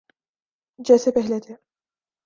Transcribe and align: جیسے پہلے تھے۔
جیسے 0.79 1.11
پہلے 1.11 1.39
تھے۔ 1.39 1.53